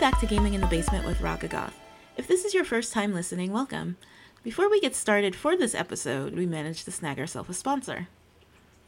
[0.00, 1.74] Back to Gaming in the Basement with Rockagoth.
[2.16, 3.98] If this is your first time listening, welcome.
[4.42, 8.08] Before we get started for this episode, we managed to snag ourselves a sponsor.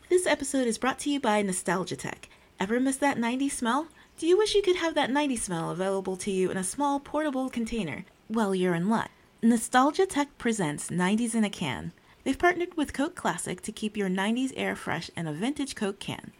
[0.09, 2.31] This episode is brought to you by Nostalgia Tech.
[2.59, 3.89] Ever miss that 90s smell?
[4.17, 6.99] Do you wish you could have that 90s smell available to you in a small
[6.99, 8.07] portable container?
[8.31, 9.11] Well, you're in luck.
[9.43, 11.93] Nostalgia Tech presents 90s in a can.
[12.25, 15.99] They've partnered with Coke Classic to keep your 90s air fresh in a vintage Coke
[15.99, 16.33] can.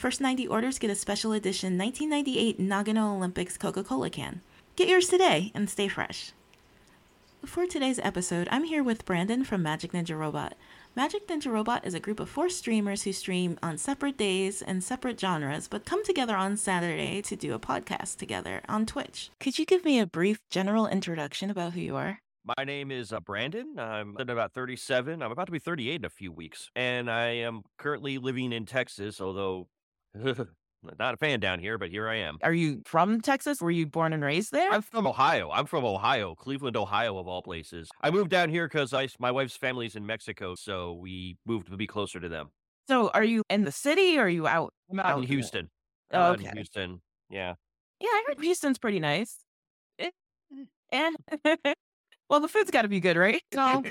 [0.00, 4.40] First 90 orders get a special edition 1998 Nagano Olympics Coca Cola can.
[4.74, 6.32] Get yours today and stay fresh.
[7.44, 10.54] For today's episode, I'm here with Brandon from Magic Ninja Robot.
[10.96, 14.82] Magic Ninja Robot is a group of four streamers who stream on separate days and
[14.82, 19.28] separate genres, but come together on Saturday to do a podcast together on Twitch.
[19.38, 22.20] Could you give me a brief general introduction about who you are?
[22.56, 23.78] My name is uh, Brandon.
[23.78, 25.22] I'm about 37.
[25.22, 26.70] I'm about to be 38 in a few weeks.
[26.74, 29.68] And I am currently living in Texas, although
[30.98, 32.38] not a fan down here, but here I am.
[32.42, 33.60] Are you from Texas?
[33.60, 34.70] Were you born and raised there?
[34.70, 35.50] I'm from Ohio.
[35.50, 37.88] I'm from Ohio, Cleveland, Ohio, of all places.
[38.00, 41.86] I moved down here because my wife's family's in Mexico, so we moved to be
[41.86, 42.50] closer to them.
[42.88, 44.72] So, are you in the city or are you out?
[44.90, 45.70] I'm out, in Houston.
[46.12, 46.50] Oh, okay.
[46.54, 47.00] Houston.
[47.28, 47.54] Yeah.
[48.00, 49.44] Yeah, I heard Houston's pretty nice.
[50.92, 51.12] Eh,
[51.44, 51.74] eh.
[52.28, 53.40] well, the food's got to be good, right?
[53.54, 53.84] No.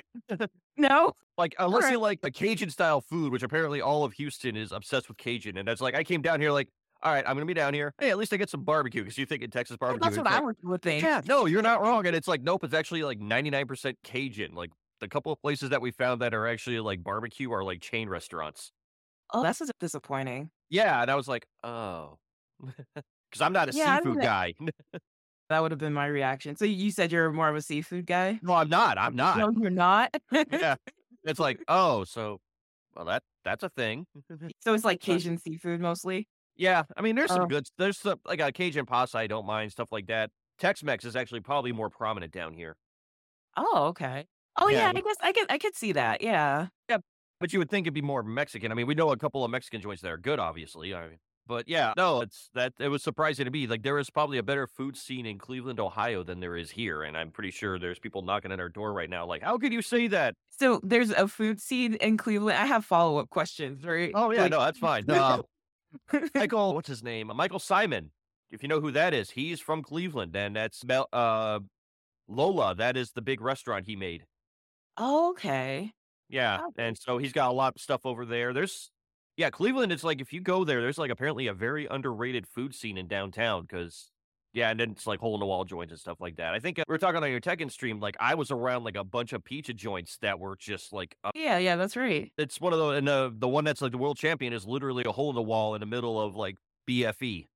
[0.79, 1.13] No.
[1.37, 1.93] Like uh, unless right.
[1.93, 5.57] you like the Cajun style food, which apparently all of Houston is obsessed with Cajun,
[5.57, 6.69] and that's like I came down here like,
[7.01, 7.93] all right, I'm gonna be down here.
[7.99, 10.01] Hey, at least I get some barbecue because you think in Texas barbecue.
[10.01, 11.03] That's what like, I would think.
[11.03, 14.53] Yeah, no, you're not wrong, and it's like nope, it's actually like 99% Cajun.
[14.53, 17.81] Like the couple of places that we found that are actually like barbecue are like
[17.81, 18.71] chain restaurants.
[19.33, 20.49] Oh, that's disappointing.
[20.69, 22.17] Yeah, and I was like, oh,
[22.59, 24.55] because I'm not a yeah, seafood guy.
[25.49, 26.55] that would have been my reaction.
[26.55, 28.39] So you said you're more of a seafood guy?
[28.41, 28.97] No, I'm not.
[28.97, 29.37] I'm not.
[29.37, 30.15] No, you're not.
[30.31, 30.75] yeah,
[31.23, 32.39] it's like, oh, so
[32.95, 34.05] well that that's a thing.
[34.61, 36.27] so it's like Cajun seafood mostly.
[36.55, 37.67] Yeah, I mean, there's some uh, good.
[37.77, 39.17] There's some like a Cajun pasta.
[39.17, 40.29] I don't mind stuff like that.
[40.59, 42.75] Tex-Mex is actually probably more prominent down here.
[43.55, 44.25] Oh, okay.
[44.57, 46.21] Oh yeah, yeah I guess I could I could see that.
[46.21, 46.67] Yeah.
[46.89, 46.97] Yeah,
[47.39, 48.71] but you would think it'd be more Mexican.
[48.71, 50.93] I mean, we know a couple of Mexican joints that are good, obviously.
[50.93, 51.17] I mean,
[51.49, 53.65] but yeah, no, it's that it was surprising to me.
[53.65, 57.01] Like there is probably a better food scene in Cleveland, Ohio than there is here.
[57.01, 59.73] And I'm pretty sure there's people knocking at our door right now, like, how could
[59.73, 60.35] you say that?
[60.51, 62.59] So there's a food scene in Cleveland.
[62.59, 64.11] I have follow up questions, right?
[64.13, 64.51] Oh yeah, like...
[64.51, 65.05] no, that's fine.
[65.19, 65.43] Um,
[66.35, 67.31] Michael, what's his name?
[67.35, 68.09] Michael Symon.
[68.51, 71.59] If you know who that is, he's from Cleveland, and that's uh,
[72.27, 72.75] Lola.
[72.75, 74.25] That is the big restaurant he made.
[74.97, 75.93] Oh, okay.
[76.29, 78.53] Yeah, and so he's got a lot of stuff over there.
[78.53, 78.91] There's
[79.39, 82.75] yeah, Cleveland, it's like if you go there, there's like apparently a very underrated food
[82.75, 84.11] scene in downtown because,
[84.51, 86.53] yeah, and then it's like hole in the wall joints and stuff like that.
[86.53, 88.97] I think uh, we are talking on your Tekken stream, like I was around like
[88.97, 92.33] a bunch of pizza joints that were just like, uh, yeah, yeah, that's right.
[92.37, 95.05] It's one of the, and the, the one that's like the world champion is literally
[95.07, 96.57] a hole in the wall in the middle of like
[96.89, 97.47] BFE.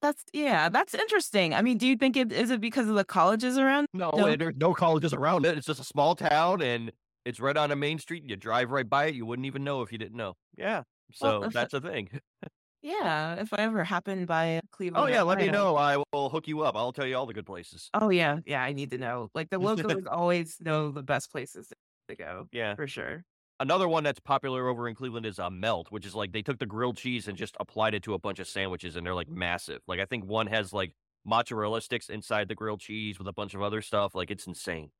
[0.00, 1.52] That's yeah, that's interesting.
[1.52, 3.88] I mean, do you think it is it because of the colleges around?
[3.92, 4.34] No, no.
[4.36, 5.58] there's no colleges around it.
[5.58, 6.92] It's just a small town and
[7.24, 8.24] it's right on a main street.
[8.26, 9.14] You drive right by it.
[9.14, 10.34] You wouldn't even know if you didn't know.
[10.56, 10.82] Yeah.
[11.12, 12.08] So well, that's a thing.
[12.82, 13.34] yeah.
[13.34, 15.04] If I ever happen by Cleveland.
[15.04, 15.22] Oh, yeah.
[15.22, 15.76] Let me know.
[15.76, 16.76] I will hook you up.
[16.76, 17.90] I'll tell you all the good places.
[17.94, 18.38] Oh, yeah.
[18.46, 18.62] Yeah.
[18.62, 19.30] I need to know.
[19.34, 21.72] Like the locals always know the best places
[22.08, 22.48] to go.
[22.52, 22.74] Yeah.
[22.74, 23.24] For sure.
[23.60, 26.42] Another one that's popular over in Cleveland is a uh, melt, which is like they
[26.42, 29.14] took the grilled cheese and just applied it to a bunch of sandwiches and they're
[29.14, 29.80] like massive.
[29.86, 30.92] Like I think one has like
[31.24, 34.16] mozzarella sticks inside the grilled cheese with a bunch of other stuff.
[34.16, 34.90] Like it's insane.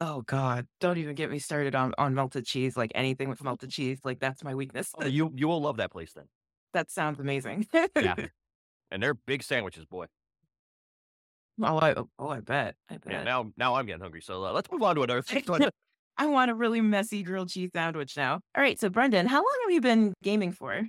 [0.00, 3.70] Oh god, don't even get me started on on melted cheese, like anything with melted
[3.70, 4.92] cheese, like that's my weakness.
[4.96, 6.26] Oh, you you will love that place then.
[6.72, 7.66] That sounds amazing.
[7.72, 8.14] Yeah.
[8.90, 10.06] And they're big sandwiches, boy.
[11.62, 12.76] Oh, I oh, I bet.
[12.88, 13.12] I bet.
[13.12, 14.22] Yeah, now now I'm getting hungry.
[14.22, 15.44] So uh, let's move on to another thing.
[16.16, 18.40] I want a really messy grilled cheese sandwich now.
[18.56, 20.88] All right, so Brendan, how long have you been gaming for?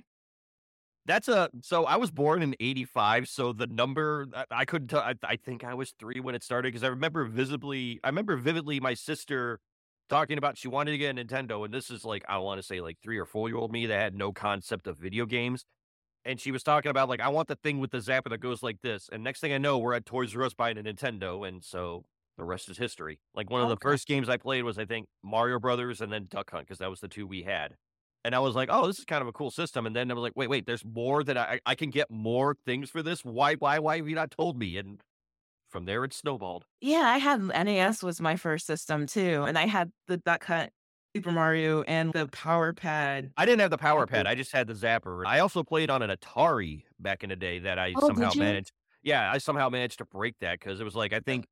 [1.06, 5.00] That's a so I was born in 85 so the number I, I couldn't tell
[5.00, 8.36] I, I, think I was 3 when it started because I remember visibly I remember
[8.36, 9.60] vividly my sister
[10.08, 12.66] talking about she wanted to get a Nintendo and this is like I want to
[12.66, 15.64] say like 3 or 4 year old me that had no concept of video games
[16.24, 18.62] and she was talking about like I want the thing with the zapper that goes
[18.62, 21.48] like this and next thing I know we're at Toys R Us buying a Nintendo
[21.48, 22.04] and so
[22.40, 23.20] the rest is history.
[23.34, 23.74] Like one of okay.
[23.74, 26.78] the first games I played was I think Mario Brothers and then Duck Hunt because
[26.78, 27.76] that was the two we had.
[28.24, 29.86] And I was like, oh, this is kind of a cool system.
[29.86, 32.56] And then I was like, wait, wait, there's more that I I can get more
[32.66, 33.24] things for this.
[33.24, 34.76] Why, why, why have you not told me?
[34.76, 35.00] And
[35.68, 36.64] from there it snowballed.
[36.80, 39.44] Yeah, I had NES was my first system too.
[39.46, 40.70] And I had the Duck Hunt
[41.14, 43.32] Super Mario and the Power Pad.
[43.36, 44.26] I didn't have the Power Pad.
[44.26, 45.24] I just had the Zapper.
[45.26, 48.72] I also played on an Atari back in the day that I oh, somehow managed.
[49.02, 51.46] Yeah, I somehow managed to break that because it was like I think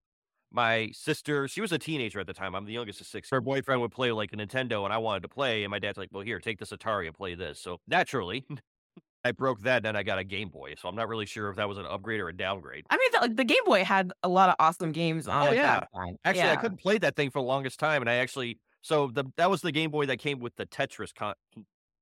[0.50, 2.55] my sister, she was a teenager at the time.
[2.55, 3.31] I'm the youngest of six.
[3.31, 5.65] Her boyfriend would play like a Nintendo and I wanted to play.
[5.65, 7.61] And my dad's like, well, here, take this Atari and play this.
[7.61, 8.47] So naturally,
[9.25, 10.75] I broke that, then I got a Game Boy.
[10.79, 12.87] So I'm not really sure if that was an upgrade or a downgrade.
[12.89, 15.49] I mean, the, like the Game Boy had a lot of awesome games oh, on
[15.49, 15.85] Oh, yeah.
[16.25, 19.25] Actually, I couldn't play that thing for the longest time, and I actually so the
[19.37, 21.35] that was the Game Boy that came with the Tetris con-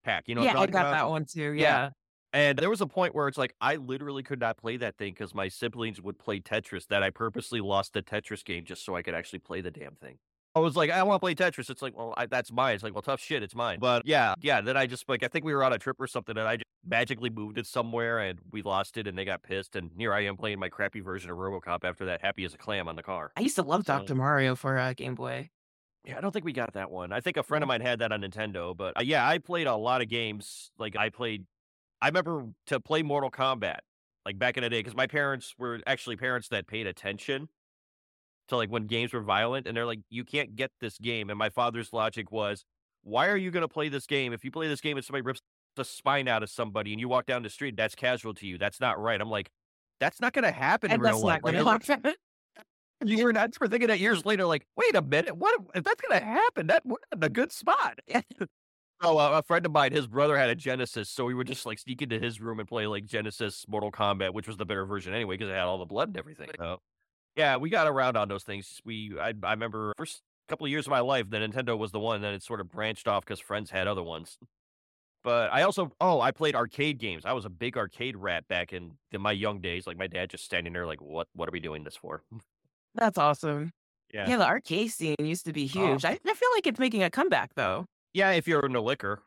[0.05, 0.29] pack.
[0.29, 0.91] You know, yeah, I got about?
[0.93, 1.53] that one too.
[1.53, 1.63] Yeah.
[1.63, 1.91] Yeah.
[2.37, 5.15] And there was a point where it's like I literally could not play that thing
[5.15, 6.87] because my siblings would play Tetris.
[6.89, 9.95] That I purposely lost the Tetris game just so I could actually play the damn
[9.95, 10.19] thing.
[10.55, 11.71] I was like, I want to play Tetris.
[11.71, 12.75] It's like, well, I, that's mine.
[12.75, 13.79] It's like, well, tough shit, it's mine.
[13.79, 14.61] But yeah, yeah.
[14.61, 16.57] Then I just like, I think we were on a trip or something, and I
[16.57, 19.75] just magically moved it somewhere, and we lost it, and they got pissed.
[19.75, 22.59] And here I am playing my crappy version of RoboCop after that, happy as a
[22.59, 23.33] clam on the car.
[23.37, 24.15] I used to love So- Dr.
[24.15, 25.49] Mario for uh, Game Boy.
[26.05, 27.13] Yeah, I don't think we got that one.
[27.13, 29.67] I think a friend of mine had that on Nintendo, but uh, yeah, I played
[29.67, 30.71] a lot of games.
[30.79, 31.45] Like I played,
[32.07, 33.79] I remember to play Mortal Kombat,
[34.25, 37.49] like back in the day, because my parents were actually parents that paid attention
[38.47, 41.31] to like when games were violent, and they're like, you can't get this game.
[41.31, 42.65] And my father's logic was,
[43.03, 44.33] why are you going to play this game?
[44.33, 45.41] If you play this game and somebody rips
[45.75, 48.57] the spine out of somebody and you walk down the street, that's casual to you.
[48.57, 49.21] That's not right.
[49.21, 49.51] I'm like,
[49.99, 51.41] that's not going to happen in And real that's life.
[51.43, 52.15] Like, going to happen.
[53.05, 56.69] you're not thinking that years later, like, wait a minute, what if that's gonna happen?
[56.69, 57.99] That we're in a good spot.
[59.03, 61.67] so uh, a friend of mine, his brother had a Genesis, so we would just
[61.67, 64.87] like sneak into his room and play like Genesis Mortal Kombat, which was the better
[64.87, 66.49] version anyway, because it had all the blood and everything.
[66.59, 66.81] So
[67.37, 68.81] yeah, we got around on those things.
[68.85, 72.01] We I I remember first couple of years of my life, the Nintendo was the
[72.01, 74.39] one, then it sort of branched off because friends had other ones.
[75.25, 77.25] But I also oh I played arcade games.
[77.27, 79.87] I was a big arcade rat back in, in my young days.
[79.87, 82.23] Like my dad just standing there like, what what are we doing this for?
[82.95, 83.73] That's awesome.
[84.15, 84.29] Yeah.
[84.29, 85.67] Yeah, the arcade scene used to be Oh.
[85.89, 86.05] huge.
[86.05, 87.87] I, I feel like it's making a comeback though.
[88.17, 89.23] Yeah, if you're into liquor,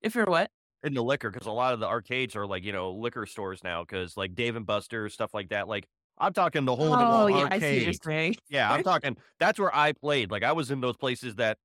[0.00, 0.50] If you're what?
[0.82, 3.84] into liquor, because a lot of the arcades are like you know liquor stores now,
[3.84, 5.68] because like Dave and Buster's stuff like that.
[5.68, 8.02] Like I'm talking the whole the Oh yeah, I see what you're arcade.
[8.02, 8.36] saying.
[8.48, 9.18] Yeah, I'm talking.
[9.38, 10.30] That's where I played.
[10.30, 11.58] Like I was in those places that.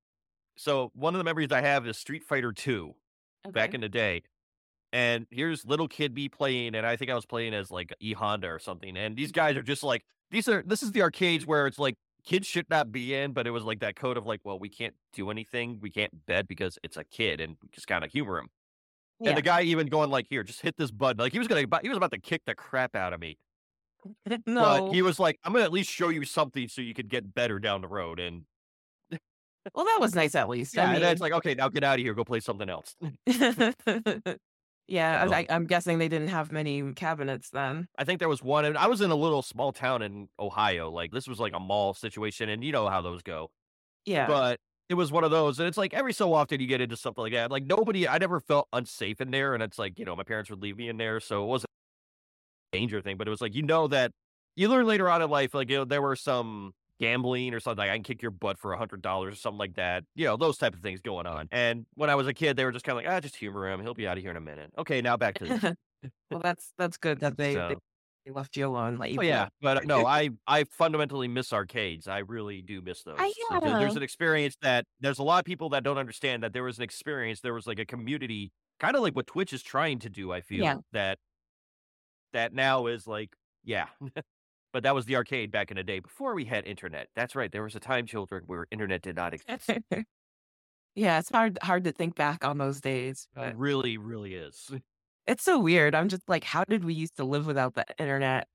[0.58, 2.96] So one of the memories I have is Street Fighter Two
[3.54, 4.24] back in the day,
[4.92, 8.14] and here's little kid me playing, and I think I was playing as like E
[8.14, 11.46] Honda or something, and these guys are just like these are this is the arcades
[11.46, 11.96] where it's like
[12.28, 14.68] kids should not be in, but it was like that code of like, well, we
[14.70, 18.12] can't do anything, we can't bet because it's a kid, and we just kind of
[18.12, 18.50] humor him.
[19.20, 19.30] Yeah.
[19.30, 21.66] And the guy even going like, "Here, just hit this button." Like he was gonna,
[21.82, 23.40] he was about to kick the crap out of me.
[24.46, 24.46] no.
[24.46, 27.34] But he was like, "I'm gonna at least show you something so you could get
[27.34, 28.44] better down the road." And
[29.74, 30.76] well, that was nice at least.
[30.76, 32.14] yeah, I and mean, then it's like, "Okay, now get out of here.
[32.14, 32.96] Go play something else."
[34.88, 37.88] yeah, I, I'm guessing they didn't have many cabinets then.
[37.98, 40.90] I think there was one, and I was in a little small town in Ohio.
[40.90, 43.52] Like this was like a mall situation, and you know how those go.
[44.06, 44.28] Yeah.
[44.28, 46.96] But it was one of those, and it's like every so often you get into
[46.96, 47.52] something like that.
[47.52, 50.50] Like nobody, I never felt unsafe in there, and it's like you know my parents
[50.50, 51.70] would leave me in there, so it wasn't
[52.72, 53.18] a danger thing.
[53.18, 54.12] But it was like you know that
[54.56, 57.78] you learn later on in life, like you know there were some gambling or something.
[57.80, 60.04] Like, I can kick your butt for a hundred dollars or something like that.
[60.16, 61.48] You know those type of things going on.
[61.52, 63.70] And when I was a kid, they were just kind of like, ah, just humor
[63.70, 63.82] him.
[63.82, 64.72] He'll be out of here in a minute.
[64.78, 65.64] Okay, now back to this.
[66.32, 67.76] well, that's that's good that they, So-
[68.26, 69.00] they left you alone.
[69.08, 72.08] You Oh yeah, but uh, no, I I fundamentally miss arcades.
[72.08, 73.16] I really do miss those.
[73.18, 76.44] I- Like, there- There's an experience that there's a lot of people that don't understand
[76.44, 77.40] that there was an experience.
[77.42, 80.32] There was like a community, kind of like what Twitch is trying to do.
[80.32, 80.76] I feel Yeah.
[80.92, 81.20] that
[82.34, 83.30] that now is like
[83.64, 83.88] yeah,
[84.78, 87.08] but that was the arcade back in the day before we had internet.
[87.16, 87.52] That's right.
[87.52, 89.72] There was a time, children, where internet did not exist.
[90.94, 94.72] yeah, it's hard hard to think back on those days, but It really, really is.
[95.26, 95.96] it's so weird.
[95.96, 98.48] I'm just like, how did we used to live without the internet?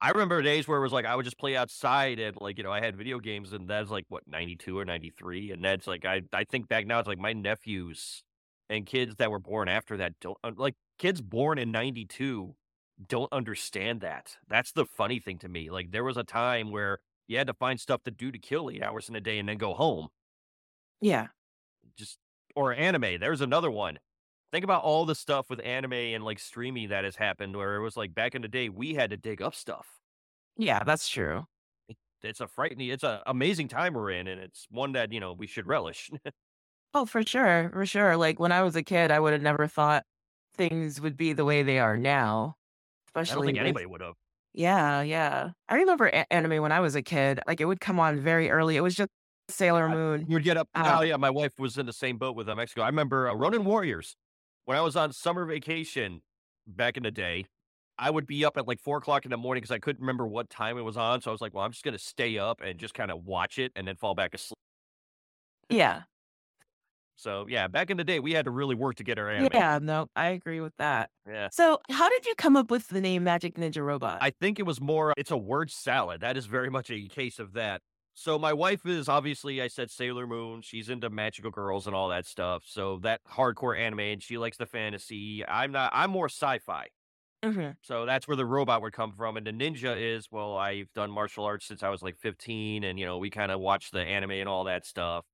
[0.00, 2.64] I remember days where it was like I would just play outside and like you
[2.64, 6.04] know I had video games and that's like what 92 or 93 and that's like
[6.04, 8.24] I I think back now it's like my nephews
[8.68, 12.56] and kids that were born after that don't uh, like kids born in 92
[13.04, 14.38] don't understand that.
[14.48, 15.70] That's the funny thing to me.
[15.70, 18.70] Like there was a time where you had to find stuff to do to kill
[18.70, 20.08] 8 hours in a day and then go home.
[21.00, 21.28] Yeah.
[21.96, 22.18] Just
[22.54, 23.18] or anime.
[23.20, 23.98] There's another one.
[24.52, 27.82] Think about all the stuff with anime and like streaming that has happened where it
[27.82, 30.00] was like back in the day we had to dig up stuff.
[30.56, 31.46] Yeah, that's true.
[32.22, 35.32] it's a frightening it's an amazing time we're in and it's one that you know
[35.32, 36.10] we should relish
[36.94, 38.16] Oh, for sure, for sure.
[38.16, 40.04] Like when I was a kid, I would have never thought
[40.54, 42.56] things would be the way they are now.
[43.14, 44.14] I don't think with- anybody would have
[44.54, 45.50] Yeah, yeah.
[45.68, 47.40] I remember a- anime when I was a kid.
[47.46, 48.76] Like it would come on very early.
[48.76, 49.08] It was just
[49.48, 50.26] Sailor I- Moon.
[50.28, 52.48] you would get up Uh, oh yeah my wife was in the same boat with
[52.48, 54.16] uh, mexico i remember uh, ronin warriors
[54.66, 56.20] when i was on summer vacation
[56.66, 57.44] back in the day
[57.98, 60.26] i would be up at like four o'clock in the morning because i couldn't remember
[60.26, 62.38] what time it was on so i was like well i'm just going to stay
[62.38, 64.56] up and just kind of watch it and then fall back asleep
[65.68, 66.02] Yeah,
[67.22, 69.48] so yeah back in the day we had to really work to get our anime
[69.52, 69.78] yeah.
[69.80, 71.10] No, I agree with that.
[71.26, 74.18] yeah So, how did you come up with the name Magic Ninja Robot?
[74.20, 76.20] I think it was more, it's a word salad.
[76.20, 77.82] That is very much a case of that.
[78.14, 80.60] So my wife is obviously I said Sailor Moon.
[80.60, 82.64] She's into magical girls and all that stuff.
[82.66, 85.46] So that hardcore anime and she likes the fantasy.
[85.46, 86.88] I'm not I'm more sci-fi.
[87.42, 89.36] hmm So that's where the robot would come from.
[89.36, 92.98] And the ninja is, well, I've done martial arts since I was like 15 and
[92.98, 95.24] you know, we kind of watched the anime and all that stuff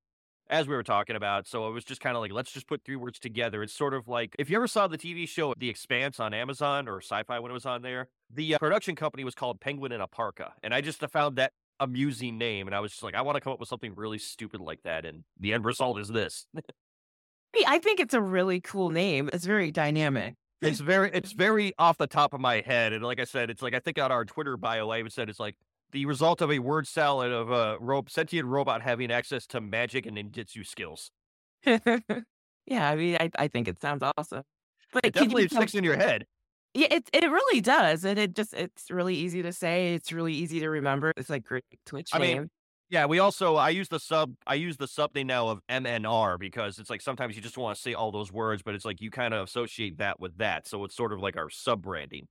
[0.50, 1.46] as we were talking about.
[1.46, 3.62] So it was just kind of like, let's just put three words together.
[3.62, 6.88] It's sort of like if you ever saw the TV show The Expanse on Amazon
[6.88, 9.92] or sci fi when it was on there, the uh, production company was called Penguin
[9.92, 10.52] in a Parka.
[10.62, 12.66] And I just uh, found that amusing name.
[12.66, 14.82] And I was just like, I want to come up with something really stupid like
[14.82, 15.04] that.
[15.04, 16.46] And the end result is this.
[17.54, 19.30] Hey, I think it's a really cool name.
[19.32, 20.34] It's very dynamic.
[20.60, 22.92] It's very, it's very off the top of my head.
[22.92, 25.30] And like I said, it's like, I think on our Twitter bio, I even said
[25.30, 25.56] it's like,
[25.92, 30.06] the result of a word salad of a ro- sentient robot having access to magic
[30.06, 31.10] and ninjutsu skills.
[31.66, 34.42] yeah, I mean, I, I think it sounds awesome.
[34.92, 36.26] But It definitely you sticks in your head.
[36.74, 39.94] Yeah, it it really does, and it just it's really easy to say.
[39.94, 41.12] It's really easy to remember.
[41.16, 42.50] It's like great Twitch I mean.
[42.90, 46.38] Yeah, we also I use the sub I use the sub thing now of MNR
[46.38, 49.00] because it's like sometimes you just want to say all those words, but it's like
[49.00, 50.66] you kind of associate that with that.
[50.66, 52.28] So it's sort of like our sub branding.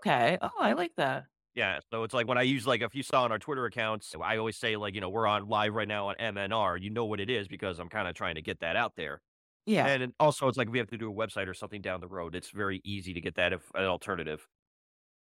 [0.00, 0.38] Okay.
[0.40, 1.26] Oh, I like that.
[1.54, 1.80] Yeah.
[1.90, 4.36] So it's like when I use like if you saw on our Twitter accounts, I
[4.36, 6.80] always say like, you know, we're on live right now on MNR.
[6.80, 9.20] You know what it is because I'm kind of trying to get that out there.
[9.66, 9.86] Yeah.
[9.86, 12.34] And also it's like we have to do a website or something down the road.
[12.34, 14.46] It's very easy to get that if an alternative.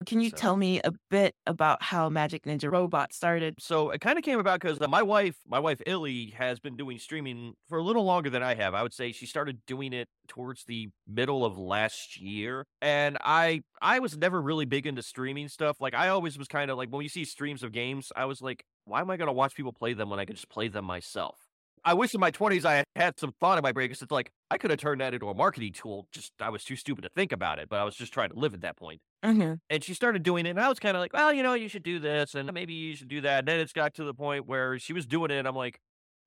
[0.05, 3.55] Can you so- tell me a bit about how Magic Ninja Robot started?
[3.59, 6.77] So it kind of came about because uh, my wife, my wife Illy, has been
[6.77, 8.73] doing streaming for a little longer than I have.
[8.73, 13.61] I would say she started doing it towards the middle of last year, and I,
[13.81, 15.81] I was never really big into streaming stuff.
[15.81, 18.41] Like I always was kind of like when you see streams of games, I was
[18.41, 20.85] like, why am I gonna watch people play them when I could just play them
[20.85, 21.35] myself?
[21.83, 24.31] I wish in my twenties I had some thought in my brain because it's like
[24.49, 26.07] I could have turned that into a marketing tool.
[26.13, 28.39] Just I was too stupid to think about it, but I was just trying to
[28.39, 31.01] live at that point hmm and she started doing it and i was kind of
[31.01, 33.39] like well you know you should do this and maybe you should do that.
[33.39, 35.79] And then it's got to the point where she was doing it and i'm like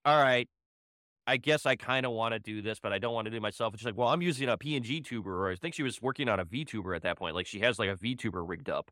[0.04, 0.48] all right
[1.26, 3.38] i guess i kind of want to do this but i don't want to do
[3.38, 3.72] it myself.
[3.74, 6.28] And she's like well i'm using a png tuber or i think she was working
[6.28, 8.90] on a vtuber at that point like she has like a vtuber rigged up.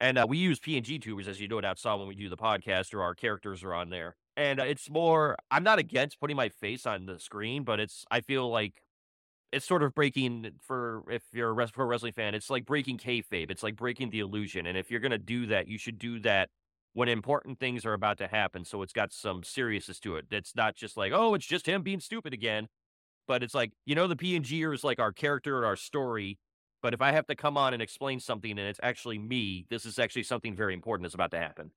[0.00, 2.36] And uh, we use png tubers as you no doubt saw when we do the
[2.36, 4.16] podcast or our characters are on there.
[4.36, 8.04] And uh, it's more i'm not against putting my face on the screen but it's
[8.10, 8.82] i feel like
[9.54, 12.34] it's sort of breaking for if you're a pro wrestling fan.
[12.34, 13.50] It's like breaking kayfabe.
[13.50, 14.66] It's like breaking the illusion.
[14.66, 16.50] And if you're gonna do that, you should do that
[16.92, 18.64] when important things are about to happen.
[18.64, 20.26] So it's got some seriousness to it.
[20.30, 22.68] It's not just like, oh, it's just him being stupid again.
[23.26, 26.38] But it's like, you know, the PNG is like our character and our story.
[26.82, 29.86] But if I have to come on and explain something and it's actually me, this
[29.86, 31.70] is actually something very important that's about to happen.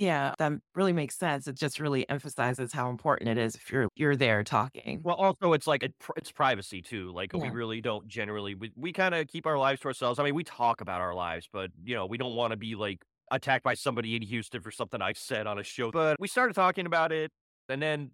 [0.00, 1.46] Yeah, that really makes sense.
[1.46, 5.02] It just really emphasizes how important it is if you're you're there talking.
[5.04, 7.12] Well, also it's like it, it's privacy too.
[7.12, 10.18] Like we really don't generally we, we kind of keep our lives to ourselves.
[10.18, 12.74] I mean, we talk about our lives, but you know, we don't want to be
[12.76, 15.90] like attacked by somebody in Houston for something I said on a show.
[15.90, 17.30] But we started talking about it,
[17.68, 18.10] and then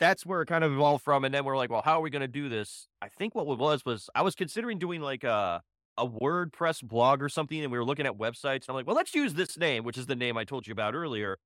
[0.00, 1.24] that's where it kind of evolved from.
[1.24, 2.88] And then we're like, well, how are we going to do this?
[3.00, 5.62] I think what it was was I was considering doing like a
[5.98, 8.62] a WordPress blog or something, and we were looking at websites.
[8.62, 10.72] And I'm like, well, let's use this name, which is the name I told you
[10.72, 11.38] about earlier.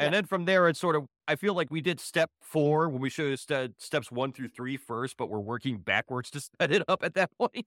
[0.00, 3.00] And then from there, it's sort of, I feel like we did step four when
[3.02, 6.82] we should have steps one through three first, but we're working backwards to set it
[6.86, 7.66] up at that point.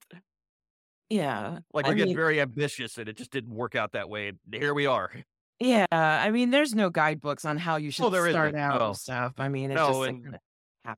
[1.09, 1.59] Yeah.
[1.73, 4.29] Like we're getting mean- very ambitious and it just didn't work out that way.
[4.29, 5.11] And here we are.
[5.59, 8.59] Yeah, I mean, there's no guidebooks on how you should there start isn't.
[8.59, 8.87] out No.
[8.87, 9.33] and stuff.
[9.37, 10.37] I mean, it's No, just and-.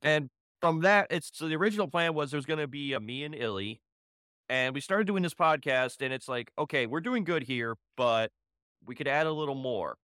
[0.02, 0.30] And
[0.62, 3.36] from that, it's so the original plan was there's going to be a me and
[3.36, 3.82] Illy.
[4.54, 8.32] And we started doing this podcast, and it's like, okay, we're doing good here, but
[8.86, 9.98] we could add a little more.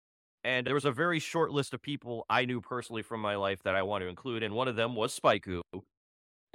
[0.43, 3.61] And there was a very short list of people I knew personally from my life
[3.61, 5.61] that I want to include, and one of them was Spikeu,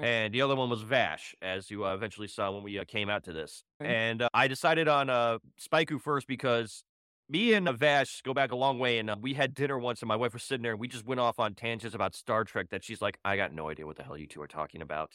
[0.01, 3.09] and the other one was Vash, as you uh, eventually saw when we uh, came
[3.09, 3.63] out to this.
[3.81, 3.95] Okay.
[3.95, 6.83] And uh, I decided on uh, Spikeu first because
[7.29, 10.03] me and uh, Vash go back a long way, and uh, we had dinner once,
[10.03, 12.43] and my wife was sitting there, and we just went off on tangents about Star
[12.43, 14.83] Trek that she's like, I got no idea what the hell you two are talking
[14.83, 15.13] about.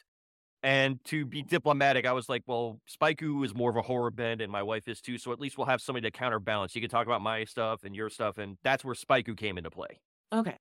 [0.61, 4.41] And to be diplomatic, I was like, well, Spikeu is more of a horror bend,
[4.41, 6.75] and my wife is too, so at least we'll have somebody to counterbalance.
[6.75, 9.69] You can talk about my stuff and your stuff, and that's where Spikeu came into
[9.69, 10.01] play.
[10.31, 10.57] Okay.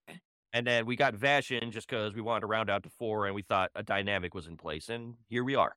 [0.52, 3.26] And then we got Vash in just because we wanted to round out to four,
[3.26, 5.74] and we thought a dynamic was in place, and here we are.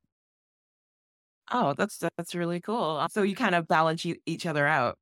[1.52, 2.98] Oh, that's that's really cool.
[2.98, 4.98] Uh, So you kind of balance each other out.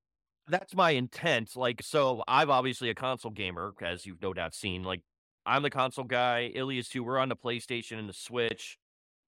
[0.47, 1.55] that's my intent.
[1.55, 4.83] Like, so I'm obviously a console gamer, as you've no doubt seen.
[4.83, 5.01] Like,
[5.45, 6.51] I'm the console guy.
[6.55, 7.03] Illy is too.
[7.03, 8.77] We're on the PlayStation and the Switch.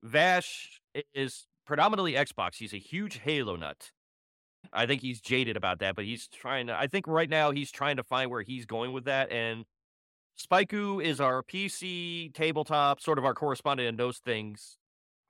[0.03, 0.81] Vash
[1.13, 2.55] is predominantly Xbox.
[2.55, 3.91] He's a huge Halo nut.
[4.73, 6.77] I think he's jaded about that, but he's trying to.
[6.77, 9.31] I think right now he's trying to find where he's going with that.
[9.31, 9.65] And
[10.39, 14.77] Spikeu is our PC tabletop, sort of our correspondent in those things.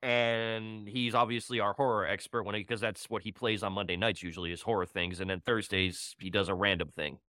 [0.03, 4.23] And he's obviously our horror expert when because that's what he plays on Monday nights
[4.23, 7.19] usually is horror things, and then Thursdays he does a random thing.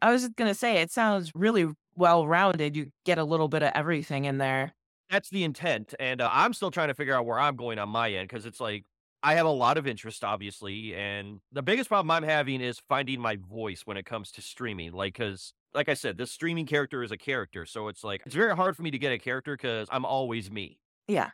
[0.00, 2.76] I was gonna say it sounds really well rounded.
[2.76, 4.72] You get a little bit of everything in there.
[5.12, 7.90] That's the intent, and uh, I'm still trying to figure out where I'm going on
[7.90, 8.86] my end because it's like
[9.22, 13.20] I have a lot of interest, obviously, and the biggest problem I'm having is finding
[13.20, 14.92] my voice when it comes to streaming.
[14.92, 18.34] Like, because like I said, this streaming character is a character, so it's like it's
[18.34, 20.78] very hard for me to get a character because I'm always me.
[21.08, 21.32] Yeah.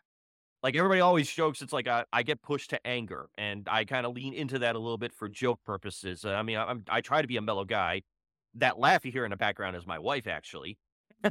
[0.64, 4.06] Like everybody always jokes, it's like I, I get pushed to anger, and I kind
[4.06, 6.24] of lean into that a little bit for joke purposes.
[6.24, 8.02] Uh, I mean, I'm I try to be a mellow guy.
[8.54, 10.78] That laugh you hear in the background is my wife actually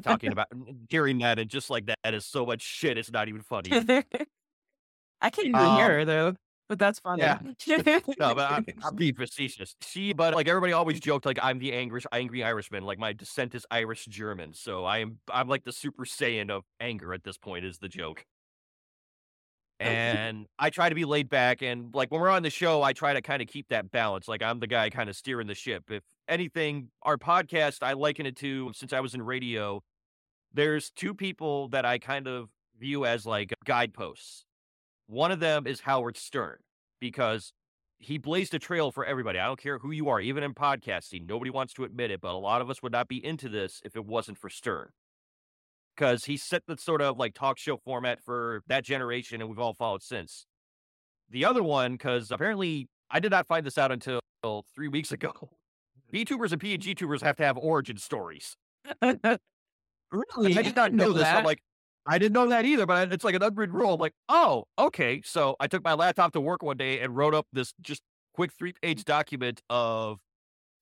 [0.04, 0.48] talking about
[0.90, 2.98] hearing that, and just like that, that is so much shit.
[2.98, 3.70] It's not even funny.
[5.22, 6.36] I can't even Um, hear her though,
[6.70, 7.22] but that's funny.
[7.24, 7.40] yeah.
[8.20, 9.76] No, but I'm, I'm being facetious.
[9.82, 12.84] She, but like everybody always joked, like I'm the angry, angry Irishman.
[12.84, 16.64] Like my descent is Irish German, so I am, I'm like the Super Saiyan of
[16.80, 17.66] anger at this point.
[17.66, 18.26] Is the joke.
[19.80, 22.94] And I try to be laid back, and like when we're on the show, I
[22.94, 24.28] try to kind of keep that balance.
[24.28, 25.92] Like I'm the guy kind of steering the ship.
[25.92, 29.82] If anything, our podcast, I liken it to since I was in radio.
[30.54, 34.46] There's two people that I kind of view as like guideposts.
[35.08, 36.58] One of them is Howard Stern
[37.00, 37.54] because
[38.00, 39.40] he blazed a trail for everybody.
[39.40, 41.28] I don't care who you are, even in podcasting.
[41.28, 43.82] Nobody wants to admit it, but a lot of us would not be into this
[43.84, 44.90] if it wasn't for Stern.
[45.96, 49.60] Because he set the sort of like talk show format for that generation, and we've
[49.60, 50.46] all followed since.
[51.30, 54.22] The other one, because apparently I did not find this out until
[54.76, 55.50] three weeks ago.
[56.14, 58.56] VTubers and PNG tubers have to have origin stories.
[59.02, 60.58] really?
[60.58, 61.28] I did not know this.
[61.28, 61.62] I'm like,
[62.08, 63.96] I didn't know that either, but it's like an unwritten rule.
[63.96, 65.22] I'm like, oh, okay.
[65.26, 68.02] So I took my laptop to work one day and wrote up this just
[68.34, 70.20] quick three page document of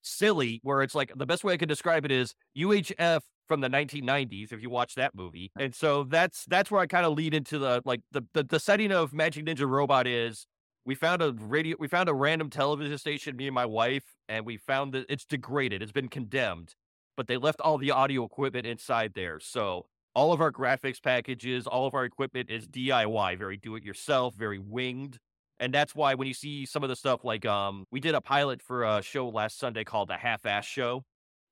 [0.03, 3.69] silly, where it's like the best way I could describe it is UHF from the
[3.69, 4.53] 1990s.
[4.53, 7.57] If you watch that movie, and so that's that's where I kind of lead into
[7.57, 10.45] the like the, the the setting of Magic Ninja Robot is.
[10.85, 11.75] We found a radio.
[11.79, 13.35] We found a random television station.
[13.35, 15.81] Me and my wife, and we found that it's degraded.
[15.81, 16.75] It's been condemned,
[17.17, 19.39] but they left all the audio equipment inside there.
[19.39, 23.83] So all of our graphics packages, all of our equipment is DIY, very do it
[23.83, 25.17] yourself, very winged.
[25.59, 28.21] And that's why when you see some of the stuff like um we did a
[28.21, 31.03] pilot for a show last Sunday called the Half Ass Show.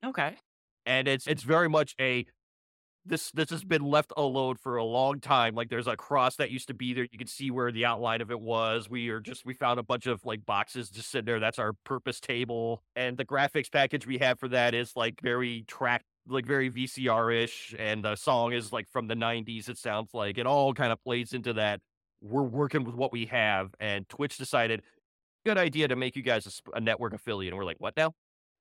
[0.05, 0.35] Okay.
[0.85, 2.25] And it's it's very much a
[3.05, 5.55] this this has been left alone for a long time.
[5.55, 7.07] Like there's a cross that used to be there.
[7.11, 8.89] You can see where the outline of it was.
[8.89, 11.39] We are just we found a bunch of like boxes just sitting there.
[11.39, 12.83] That's our purpose table.
[12.95, 17.75] And the graphics package we have for that is like very track like very VCR-ish,
[17.77, 19.67] and the song is like from the '90s.
[19.69, 21.81] It sounds like it all kind of plays into that.
[22.21, 24.81] We're working with what we have, and Twitch decided
[25.45, 28.13] good idea to make you guys a, a network affiliate, and we're like, what now?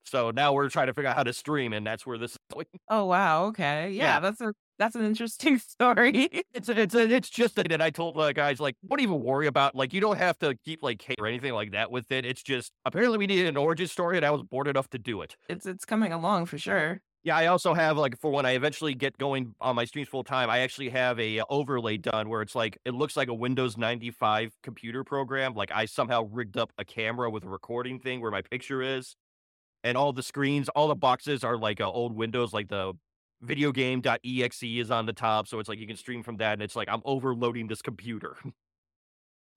[0.05, 2.39] So now we're trying to figure out how to stream, and that's where this is
[2.53, 2.67] going.
[2.89, 3.47] Oh wow.
[3.47, 3.91] Okay.
[3.93, 4.21] Yeah, Yeah.
[4.21, 6.29] that's a that's an interesting story.
[6.53, 9.93] It's it's it's just that I told the guys like, don't even worry about like
[9.93, 12.25] you don't have to keep like hate or anything like that with it.
[12.27, 15.23] It's just apparently we needed an origin story, and I was bored enough to do
[15.23, 15.37] it.
[15.49, 17.01] it's it's coming along for sure.
[17.25, 20.25] Yeah, I also have like for when I eventually get going on my streams full
[20.25, 23.35] time, I actually have a uh, overlay done where it's like it looks like a
[23.35, 25.55] Windows 95 computer program.
[25.55, 29.15] Like I somehow rigged up a camera with a recording thing where my picture is,
[29.85, 32.95] and all the screens, all the boxes are like uh, old Windows, like the
[33.41, 36.63] video game.exe is on the top, so it's like you can stream from that, and
[36.63, 38.37] it's like I'm overloading this computer.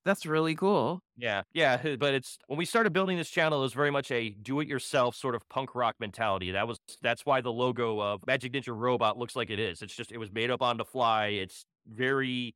[0.05, 1.01] That's really cool.
[1.17, 4.29] Yeah, yeah, but it's when we started building this channel, it was very much a
[4.29, 6.51] do-it-yourself sort of punk rock mentality.
[6.51, 9.81] That was that's why the logo of Magic Ninja Robot looks like it is.
[9.81, 11.27] It's just it was made up on the fly.
[11.27, 12.55] It's very.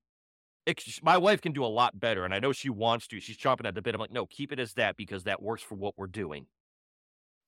[0.68, 3.20] It's, my wife can do a lot better, and I know she wants to.
[3.20, 3.96] She's chomping at the bit.
[3.96, 6.46] I'm like, no, keep it as that because that works for what we're doing.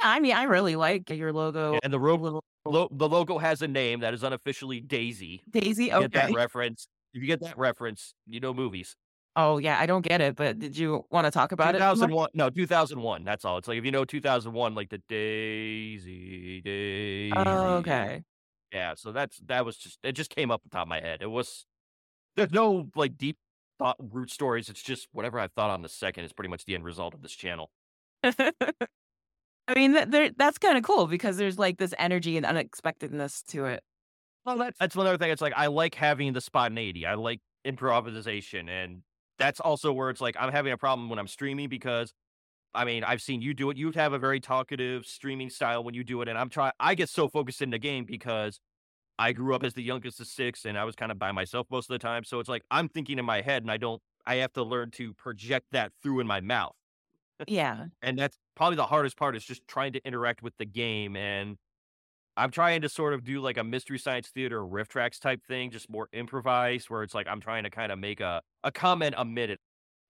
[0.01, 1.79] I mean, I really like your logo.
[1.83, 5.41] And the ro- lo- the logo has a name that is unofficially Daisy.
[5.49, 5.85] Daisy.
[5.85, 6.87] You Get that reference?
[7.13, 8.95] If you get that reference, you know movies.
[9.35, 11.79] Oh yeah, I don't get it, but did you want to talk about it?
[11.79, 12.29] 2001.
[12.33, 13.23] No, 2001.
[13.23, 13.57] That's all.
[13.57, 17.33] It's like if you know 2001, like the Daisy Daisy.
[17.35, 18.23] Oh, okay.
[18.73, 18.93] Yeah.
[18.95, 20.13] So that's that was just it.
[20.13, 21.21] Just came up the top of my head.
[21.21, 21.65] It was
[22.35, 23.37] there's no like deep
[23.79, 24.69] thought root stories.
[24.69, 27.21] It's just whatever I thought on the second is pretty much the end result of
[27.21, 27.71] this channel.
[29.67, 33.65] I mean, that, that's kind of cool because there's like this energy and unexpectedness to
[33.65, 33.83] it.
[34.45, 35.31] Well, that's that's one other thing.
[35.31, 37.05] It's like I like having the spontaneity.
[37.05, 39.03] I like improvisation, and
[39.37, 42.11] that's also where it's like I'm having a problem when I'm streaming because,
[42.73, 43.77] I mean, I've seen you do it.
[43.77, 46.71] You have a very talkative streaming style when you do it, and I'm trying.
[46.79, 48.59] I get so focused in the game because
[49.19, 51.67] I grew up as the youngest of six, and I was kind of by myself
[51.69, 52.23] most of the time.
[52.23, 54.01] So it's like I'm thinking in my head, and I don't.
[54.25, 56.75] I have to learn to project that through in my mouth
[57.47, 57.87] Yeah.
[58.01, 61.57] and that's probably the hardest part is just trying to interact with the game and
[62.37, 65.89] i'm trying to sort of do like a mystery science theater RiffTrax type thing just
[65.89, 69.25] more improvised where it's like i'm trying to kind of make a, a comment a
[69.25, 69.59] minute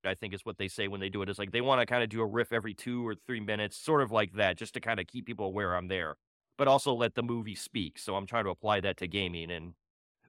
[0.06, 1.86] i think is what they say when they do it it's like they want to
[1.86, 4.74] kind of do a riff every two or three minutes sort of like that just
[4.74, 6.16] to kind of keep people aware i'm there
[6.62, 7.98] but also let the movie speak.
[7.98, 9.74] So I'm trying to apply that to gaming and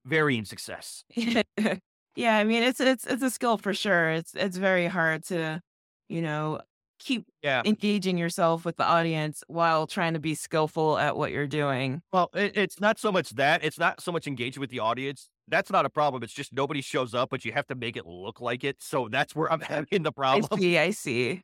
[0.06, 1.04] varying success.
[1.14, 4.10] yeah, I mean it's it's it's a skill for sure.
[4.12, 5.60] It's it's very hard to,
[6.08, 6.62] you know,
[7.02, 7.62] keep Yeah.
[7.64, 12.02] engaging yourself with the audience while trying to be skillful at what you're doing.
[12.12, 13.64] Well, it, it's not so much that.
[13.64, 15.28] It's not so much engaging with the audience.
[15.48, 16.22] That's not a problem.
[16.22, 18.76] It's just nobody shows up, but you have to make it look like it.
[18.80, 20.46] So that's where I'm having the problem.
[20.52, 21.42] I see, I see.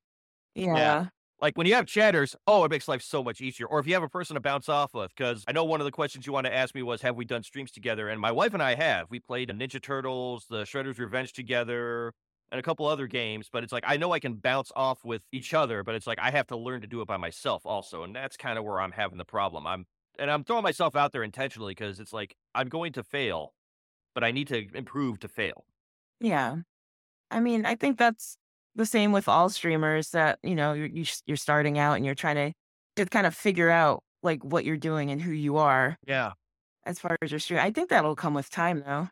[0.54, 1.06] Yeah.
[1.40, 3.66] Like when you have chatters, oh, it makes life so much easier.
[3.66, 5.84] Or if you have a person to bounce off of, because I know one of
[5.84, 8.08] the questions you want to ask me was, have we done streams together?
[8.08, 9.06] And my wife and I have.
[9.08, 12.12] We played Ninja Turtles, the Shredder's Revenge together,
[12.50, 13.48] and a couple other games.
[13.52, 16.18] But it's like I know I can bounce off with each other, but it's like
[16.20, 18.80] I have to learn to do it by myself also, and that's kind of where
[18.80, 19.66] I'm having the problem.
[19.66, 19.86] I'm
[20.18, 23.54] and I'm throwing myself out there intentionally because it's like I'm going to fail,
[24.14, 25.64] but I need to improve to fail.
[26.20, 26.58] Yeah.
[27.30, 28.36] I mean, I think that's
[28.74, 32.36] the same with all streamers that, you know, you're you're starting out and you're trying
[32.36, 32.52] to
[32.96, 36.32] to kind of figure out like what you're doing and who you are Yeah.
[36.84, 37.60] as far as your stream.
[37.60, 39.08] I think that'll come with time though.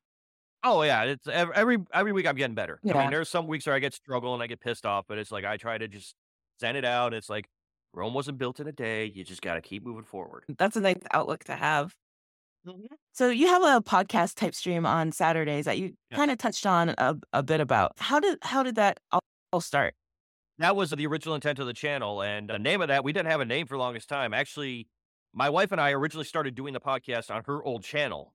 [0.69, 2.81] Oh yeah, it's ev- every every week I'm getting better.
[2.85, 5.17] I mean, there's some weeks where I get struggle and I get pissed off, but
[5.19, 6.15] it's like I try to just
[6.59, 7.15] send it out.
[7.15, 7.47] It's like
[7.93, 9.05] Rome wasn't built in a day.
[9.07, 10.45] You just got to keep moving forward.
[10.59, 11.95] That's a nice outlook to have.
[12.67, 12.87] Mhm.
[13.13, 16.17] So you have a podcast type stream on Saturdays that you Yes.
[16.19, 17.93] kind of touched on a, a bit about.
[17.99, 19.21] How did how did that all,
[19.53, 19.95] all start?
[20.59, 23.31] That was the original intent of the channel, and the name of that we didn't
[23.31, 24.35] have a name for the longest time.
[24.35, 24.89] Actually,
[25.33, 28.35] my wife and I originally started doing the podcast on her old channel,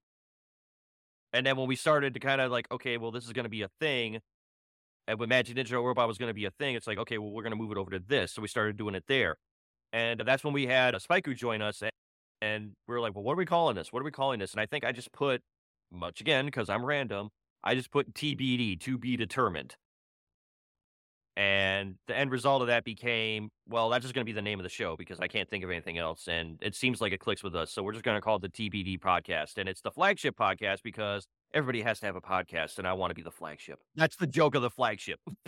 [1.33, 3.49] and then when we started to kind of like, okay, well, this is going to
[3.49, 4.19] be a thing,
[5.07, 7.31] and when Magic Ninja Robot was going to be a thing, it's like, okay, well,
[7.31, 8.33] we're going to move it over to this.
[8.33, 9.37] So we started doing it there.
[9.93, 11.83] And that's when we had uh, a Spaiku join us.
[12.41, 13.91] And we were like, well, what are we calling this?
[13.91, 14.53] What are we calling this?
[14.53, 15.41] And I think I just put,
[15.91, 17.29] much again, because I'm random,
[17.63, 19.75] I just put TBD, to be determined.
[21.37, 24.59] And the end result of that became, well, that's just going to be the name
[24.59, 26.27] of the show because I can't think of anything else.
[26.27, 27.71] And it seems like it clicks with us.
[27.71, 29.57] So we're just going to call it the TBD podcast.
[29.57, 32.79] And it's the flagship podcast because everybody has to have a podcast.
[32.79, 33.79] And I want to be the flagship.
[33.95, 35.19] That's the joke of the flagship.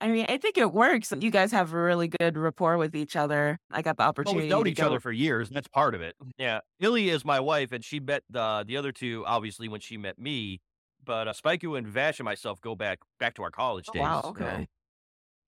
[0.00, 1.12] I mean, I think it works.
[1.16, 3.58] You guys have a really good rapport with each other.
[3.70, 5.46] I got the Well, opportunity we've known each go- other for years.
[5.48, 6.16] And that's part of it.
[6.20, 6.30] Mm-hmm.
[6.38, 6.58] Yeah.
[6.80, 10.18] Illy is my wife, and she met the, the other two, obviously, when she met
[10.18, 10.60] me.
[11.04, 14.00] But uh, Spaiku and Vash and myself go back back to our college Oh, days.
[14.00, 14.68] wow, so okay.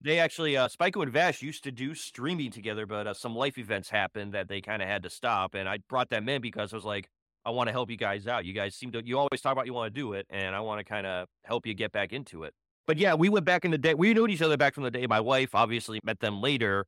[0.01, 3.57] They actually, uh, Spaiku and Vash used to do streaming together, but uh, some life
[3.57, 5.55] events happened that they kind of had to stop.
[5.55, 7.09] And I brought them in because I was like,
[7.47, 8.45] I want to help you guys out.
[8.45, 10.61] You guys seem to, you always talk about you want to do it, and I
[10.61, 12.53] want to kind of help you get back into it.
[12.87, 13.95] But yeah, we went back in the day.
[13.95, 15.07] We knew each other back from the day.
[15.07, 16.85] My wife obviously met them later,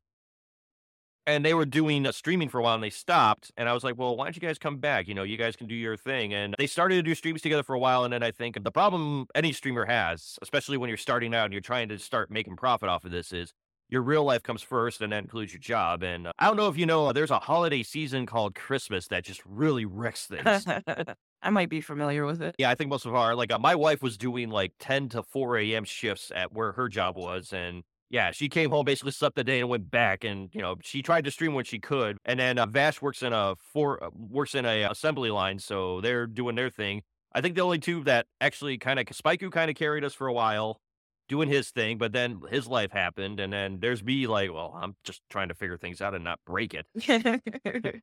[1.27, 3.51] and they were doing uh, streaming for a while, and they stopped.
[3.57, 5.09] And I was like, well, why don't you guys come back?
[5.09, 6.33] You know, you guys can do your thing.
[6.33, 8.71] And they started to do streams together for a while, and then I think the
[8.71, 12.57] problem any streamer has, especially when you're starting out and you're trying to start making
[12.57, 13.53] profit off of this, is
[13.89, 16.03] your real life comes first, and that includes your job.
[16.03, 19.25] And uh, I don't know if you know, there's a holiday season called Christmas that
[19.25, 20.67] just really wrecks things.
[21.43, 22.57] I might be familiar with it.
[22.59, 25.23] Yeah, I think most of our like uh, my wife was doing like 10 to
[25.23, 25.85] 4 a.m.
[25.85, 29.61] shifts at where her job was, and yeah, she came home basically slept the day
[29.61, 32.59] and went back, and you know she tried to stream when she could, and then
[32.59, 36.55] uh, Vash works in a four uh, works in a assembly line, so they're doing
[36.57, 37.03] their thing.
[37.33, 40.27] I think the only two that actually kind of Spaiku kind of carried us for
[40.27, 40.81] a while,
[41.29, 44.95] doing his thing, but then his life happened, and then there's me like, well, I'm
[45.05, 48.03] just trying to figure things out and not break it.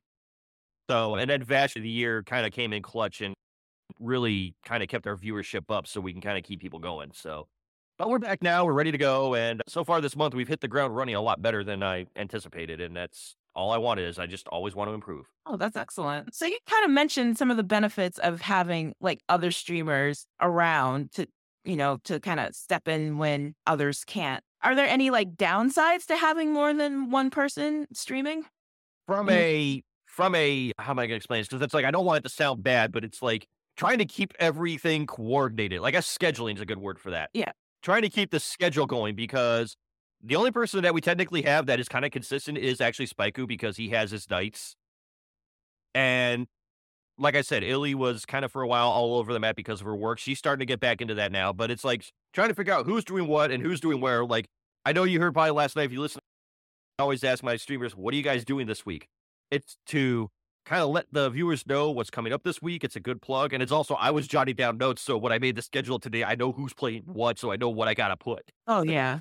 [0.90, 3.34] So, and then Vash of the year kind of came in clutch and
[4.00, 7.12] really kind of kept our viewership up so we can kind of keep people going.
[7.14, 7.48] So,
[7.98, 8.64] but we're back now.
[8.64, 9.34] We're ready to go.
[9.34, 12.06] And so far this month, we've hit the ground running a lot better than I
[12.16, 12.80] anticipated.
[12.80, 15.26] And that's all I want is I just always want to improve.
[15.46, 16.34] Oh, that's excellent.
[16.34, 21.12] So you kind of mentioned some of the benefits of having like other streamers around
[21.12, 21.26] to,
[21.64, 24.42] you know, to kind of step in when others can't.
[24.62, 28.44] Are there any like downsides to having more than one person streaming?
[29.06, 29.32] From Mm.
[29.32, 31.48] a, from a, how am I going to explain this?
[31.48, 34.04] Because it's like, I don't want it to sound bad, but it's like trying to
[34.04, 35.80] keep everything coordinated.
[35.80, 37.30] Like, I guess scheduling is a good word for that.
[37.34, 37.52] Yeah.
[37.84, 39.76] Trying to keep the schedule going because
[40.22, 43.46] the only person that we technically have that is kind of consistent is actually Spaiku
[43.46, 44.74] because he has his nights.
[45.94, 46.46] And
[47.18, 49.82] like I said, Illy was kind of for a while all over the map because
[49.82, 50.18] of her work.
[50.18, 52.86] She's starting to get back into that now, but it's like trying to figure out
[52.86, 54.24] who's doing what and who's doing where.
[54.24, 54.48] Like,
[54.86, 56.22] I know you heard probably last night if you listen,
[56.98, 59.08] I always ask my streamers, what are you guys doing this week?
[59.50, 60.30] It's to
[60.64, 62.84] kind of let the viewers know what's coming up this week.
[62.84, 63.52] It's a good plug.
[63.52, 65.02] And it's also, I was jotting down notes.
[65.02, 67.38] So when I made the schedule today, I know who's playing what.
[67.38, 68.50] So I know what I got to put.
[68.66, 69.20] Oh, yeah.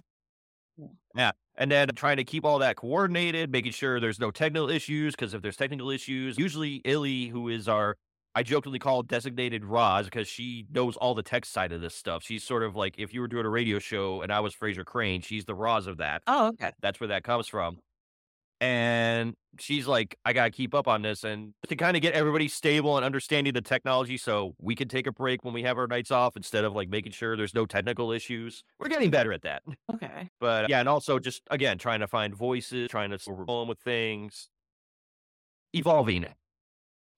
[1.15, 1.31] Yeah.
[1.57, 5.15] And then trying to keep all that coordinated, making sure there's no technical issues.
[5.15, 7.95] Because if there's technical issues, usually Illy, who is our,
[8.35, 12.23] I jokingly call designated Roz, because she knows all the tech side of this stuff.
[12.23, 14.83] She's sort of like if you were doing a radio show and I was Frasier
[14.85, 16.23] Crane, she's the Roz of that.
[16.25, 16.71] Oh, okay.
[16.81, 17.77] That's where that comes from.
[18.63, 22.47] And she's like, I gotta keep up on this, and to kind of get everybody
[22.47, 25.85] stable and understanding the technology, so we can take a break when we have our
[25.85, 28.63] nights off instead of like making sure there's no technical issues.
[28.79, 29.63] We're getting better at that.
[29.93, 30.29] Okay.
[30.39, 34.49] But yeah, and also just again trying to find voices, trying to going with things,
[35.73, 36.25] evolving.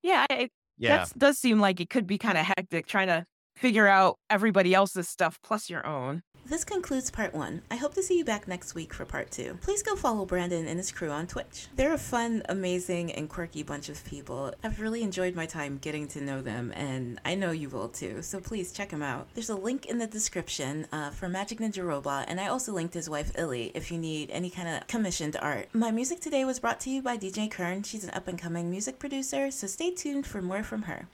[0.02, 3.26] Yeah, it Yeah, that does seem like it could be kind of hectic trying to
[3.56, 6.24] figure out everybody else's stuff plus your own.
[6.48, 7.64] This concludes part one.
[7.72, 9.58] I hope to see you back next week for part two.
[9.62, 11.70] Please go follow Brandon and his crew on Twitch.
[11.76, 14.54] They're a fun, amazing, and quirky bunch of people.
[14.64, 18.22] I've really enjoyed my time getting to know them, and I know you will too,
[18.22, 19.28] so please check them out.
[19.34, 22.94] There's a link in the description uh, for Magic Ninja Robot, and I also linked
[22.94, 25.70] his wife Illy if you need any kind of commissioned art.
[25.74, 27.82] My music today was brought to you by DJ Kern.
[27.82, 31.08] She's an up and coming music producer, so stay tuned for more from her.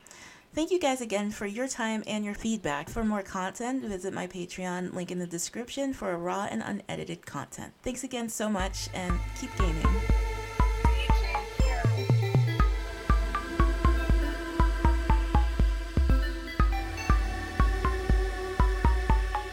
[0.53, 2.89] Thank you guys again for your time and your feedback.
[2.89, 7.71] For more content, visit my Patreon, link in the description for raw and unedited content.
[7.83, 9.87] Thanks again so much and keep gaming.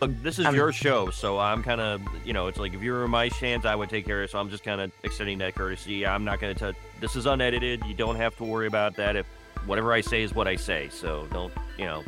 [0.01, 2.83] Look, this is Um, your show, so I'm kind of, you know, it's like if
[2.83, 4.33] you were in my hands, I would take care of it.
[4.33, 6.05] So I'm just kind of extending that courtesy.
[6.05, 6.77] I'm not going to touch.
[7.01, 7.85] This is unedited.
[7.87, 9.15] You don't have to worry about that.
[9.15, 9.27] If
[9.69, 12.03] whatever I say is what I say, so don't, you know,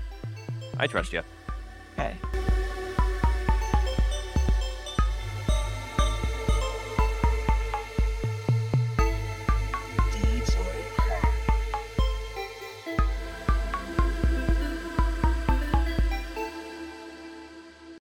[0.78, 1.22] I trust you.
[1.98, 2.16] Okay.